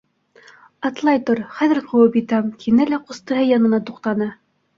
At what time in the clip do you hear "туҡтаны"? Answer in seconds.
3.93-4.31